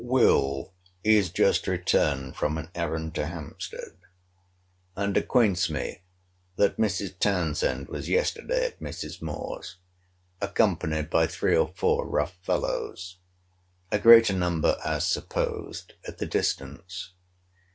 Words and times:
Will. 0.03 0.73
is 1.03 1.29
just 1.29 1.67
returned 1.67 2.35
from 2.35 2.57
an 2.57 2.69
errand 2.73 3.13
to 3.13 3.27
Hampstead; 3.27 3.97
and 4.95 5.15
acquaints 5.15 5.69
me, 5.69 6.01
that 6.55 6.77
Mrs. 6.77 7.19
Townsend 7.19 7.87
was 7.87 8.09
yesterday 8.09 8.65
at 8.65 8.79
Mrs. 8.79 9.21
Moore's, 9.21 9.75
accompanied 10.41 11.11
by 11.11 11.27
three 11.27 11.55
or 11.55 11.67
four 11.75 12.07
rough 12.07 12.35
fellows; 12.41 13.17
a 13.91 13.99
greater 13.99 14.33
number 14.33 14.75
(as 14.83 15.05
supposed) 15.05 15.93
at 16.07 16.19
a 16.19 16.25
distance. 16.25 17.11